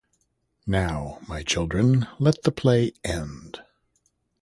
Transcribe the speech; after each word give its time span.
Now, 0.65 1.19
my 1.27 1.43
children, 1.43 2.07
let 2.19 2.41
the 2.41 2.51
play 2.51 2.93
end. 3.03 3.61